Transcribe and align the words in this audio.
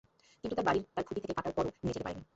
কিন্তু 0.41 0.53
তাঁর 0.57 0.65
বাড়ির 0.67 0.85
তার 0.95 1.05
খুঁটি 1.07 1.19
থেকে 1.23 1.35
কাটার 1.37 1.53
পরও 1.57 1.69
নিয়ে 1.83 1.93
যেতে 1.95 2.05
পারেনি। 2.05 2.23